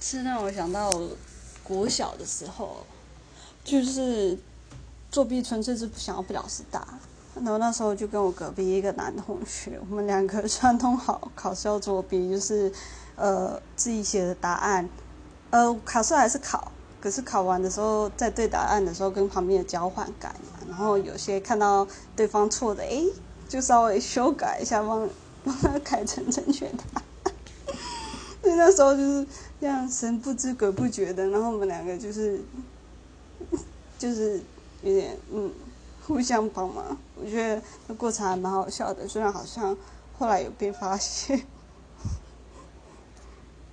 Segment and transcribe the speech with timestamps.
[0.00, 0.90] 是让我想到
[1.62, 2.86] 国小的时候，
[3.64, 4.38] 就是
[5.10, 6.86] 作弊纯粹是不想要被老师打。
[7.34, 12.72] 然后那时候就跟我隔壁一个男同学，我们两个串通好考试要作弊，就是
[13.14, 14.88] 呃自己写的答案，
[15.50, 23.04] 呃考试还是考，可是考完的时候在对答案的时候跟旁边的交换改嘛，然后有些看到对方错的，诶，
[23.46, 25.06] 就稍微修改一下，帮
[25.44, 27.02] 帮他改成正确答案。
[28.56, 29.26] 那时候就是
[29.60, 32.40] 这样神不知鬼不觉的，然后我们两个就是
[33.98, 34.40] 就是
[34.82, 35.50] 有点嗯。
[36.06, 39.08] 互相帮忙，我觉得那过程还蛮好笑的。
[39.08, 39.76] 虽然好像
[40.16, 41.44] 后来有被发现。